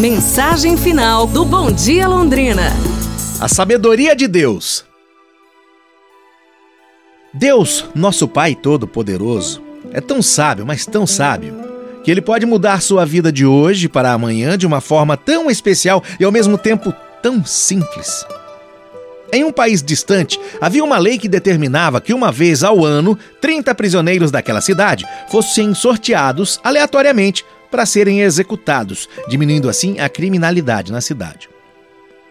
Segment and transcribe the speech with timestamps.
[0.00, 2.72] Mensagem final do Bom Dia Londrina.
[3.38, 4.82] A sabedoria de Deus.
[7.34, 11.54] Deus, nosso Pai Todo-Poderoso, é tão sábio, mas tão sábio,
[12.02, 16.02] que ele pode mudar sua vida de hoje para amanhã de uma forma tão especial
[16.18, 18.24] e ao mesmo tempo tão simples.
[19.30, 23.74] Em um país distante, havia uma lei que determinava que uma vez ao ano, 30
[23.74, 31.48] prisioneiros daquela cidade fossem sorteados aleatoriamente para serem executados, diminuindo assim a criminalidade na cidade.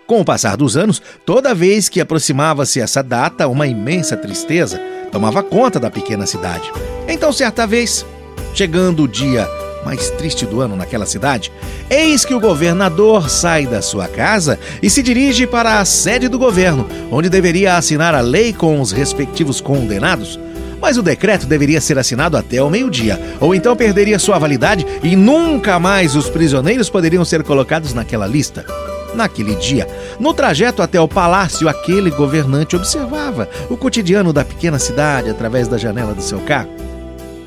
[0.06, 5.44] Com o passar dos anos, toda vez que aproximava-se essa data, uma imensa tristeza tomava
[5.44, 6.72] conta da pequena cidade.
[7.08, 8.06] Então, certa vez,
[8.54, 9.48] chegando o dia
[9.86, 11.52] mais triste do ano naquela cidade,
[11.90, 16.40] eis que o governador sai da sua casa e se dirige para a sede do
[16.40, 20.40] governo, onde deveria assinar a lei com os respectivos condenados.
[20.82, 25.16] Mas o decreto deveria ser assinado até o meio-dia, ou então perderia sua validade e
[25.16, 28.66] nunca mais os prisioneiros poderiam ser colocados naquela lista.
[29.14, 29.88] Naquele dia,
[30.20, 35.78] no trajeto até o palácio, aquele governante observava o cotidiano da pequena cidade através da
[35.78, 36.70] janela do seu carro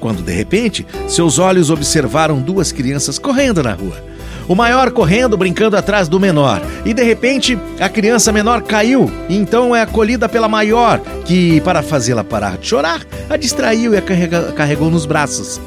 [0.02, 4.11] quando de repente seus olhos observaram duas crianças correndo na rua.
[4.48, 6.60] O maior correndo, brincando atrás do menor.
[6.84, 12.24] E de repente, a criança menor caiu, então é acolhida pela maior, que, para fazê-la
[12.24, 15.60] parar de chorar, a distraiu e a carrega, carregou nos braços.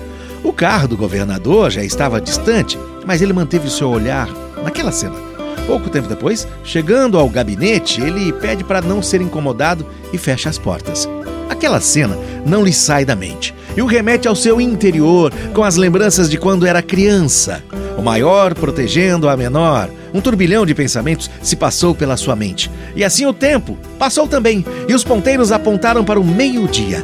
[0.43, 4.29] O carro do governador já estava distante, mas ele manteve o seu olhar
[4.63, 5.15] naquela cena.
[5.65, 10.59] Pouco tempo depois, chegando ao gabinete, ele pede para não ser incomodado e fecha as
[10.59, 11.09] portas.
[11.49, 15.75] Aquela cena não lhe sai da mente e o remete ao seu interior com as
[15.75, 17.63] lembranças de quando era criança.
[17.97, 19.89] O maior protegendo a menor.
[20.13, 22.71] Um turbilhão de pensamentos se passou pela sua mente.
[22.95, 27.03] E assim o tempo passou também, e os ponteiros apontaram para o meio-dia.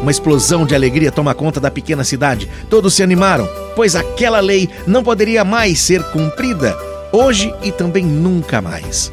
[0.00, 2.48] Uma explosão de alegria toma conta da pequena cidade.
[2.68, 6.76] Todos se animaram, pois aquela lei não poderia mais ser cumprida,
[7.12, 9.12] hoje e também nunca mais.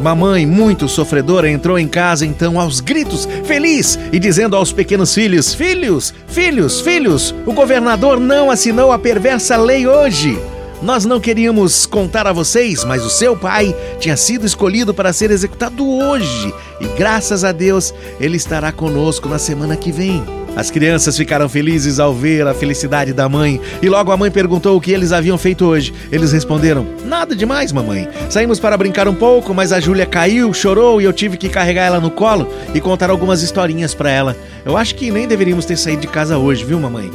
[0.00, 5.14] Uma mãe muito sofredora entrou em casa então aos gritos, feliz, e dizendo aos pequenos
[5.14, 10.40] filhos: Filhos, filhos, filhos, o governador não assinou a perversa lei hoje.
[10.80, 15.30] Nós não queríamos contar a vocês, mas o seu pai tinha sido escolhido para ser
[15.30, 16.50] executado hoje.
[16.80, 20.39] E graças a Deus, ele estará conosco na semana que vem.
[20.56, 24.76] As crianças ficaram felizes ao ver a felicidade da mãe e logo a mãe perguntou
[24.76, 25.92] o que eles haviam feito hoje.
[26.10, 28.08] Eles responderam: Nada demais, mamãe.
[28.28, 31.86] Saímos para brincar um pouco, mas a Júlia caiu, chorou e eu tive que carregar
[31.86, 34.36] ela no colo e contar algumas historinhas para ela.
[34.64, 37.10] Eu acho que nem deveríamos ter saído de casa hoje, viu, mamãe?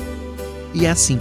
[0.74, 1.20] E é assim.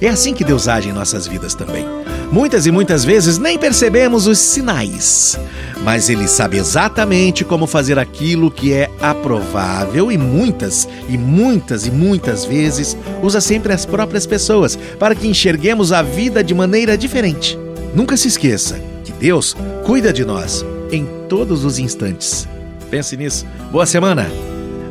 [0.00, 1.84] É assim que Deus age em nossas vidas também.
[2.32, 5.38] Muitas e muitas vezes nem percebemos os sinais,
[5.82, 11.90] mas Ele sabe exatamente como fazer aquilo que é aprovável e muitas e muitas e
[11.90, 17.58] muitas vezes usa sempre as próprias pessoas para que enxerguemos a vida de maneira diferente.
[17.94, 22.48] Nunca se esqueça que Deus cuida de nós em todos os instantes.
[22.90, 23.44] Pense nisso.
[23.72, 24.30] Boa semana.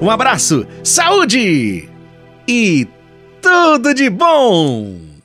[0.01, 1.89] Um abraço, saúde
[2.47, 2.87] e
[3.41, 5.18] tudo de bom!